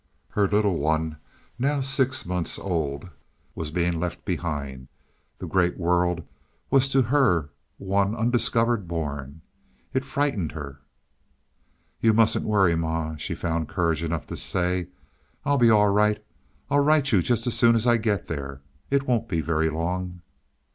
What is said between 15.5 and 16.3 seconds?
be all right.